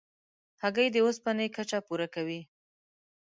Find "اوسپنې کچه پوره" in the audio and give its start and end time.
1.05-2.07